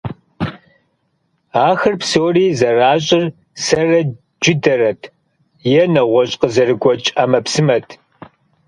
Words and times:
Ахэр 1.67 1.95
псори 2.01 2.45
зэращӀыр 2.59 3.25
сэрэ 3.63 3.99
джыдэрэт 4.41 5.01
е 5.81 5.83
нэгъуэщӀ 5.93 6.37
къызэрыгуэкӀ 6.41 7.11
Ӏэмэпсымэт. 7.15 7.87